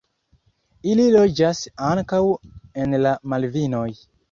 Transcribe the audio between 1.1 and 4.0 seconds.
loĝas ankaŭ en la Malvinoj.